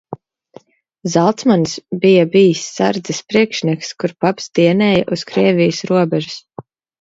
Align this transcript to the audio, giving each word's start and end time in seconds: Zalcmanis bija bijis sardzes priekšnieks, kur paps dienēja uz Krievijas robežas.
Zalcmanis 1.15 1.73
bija 2.05 2.23
bijis 2.35 2.61
sardzes 2.77 3.19
priekšnieks, 3.33 3.93
kur 4.05 4.15
paps 4.27 4.49
dienēja 4.61 5.05
uz 5.19 5.27
Krievijas 5.35 5.85
robežas. 5.93 6.41